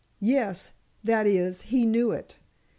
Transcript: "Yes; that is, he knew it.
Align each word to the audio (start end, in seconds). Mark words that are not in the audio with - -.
"Yes; 0.19 0.71
that 1.03 1.27
is, 1.27 1.61
he 1.61 1.85
knew 1.85 2.09
it. 2.11 2.35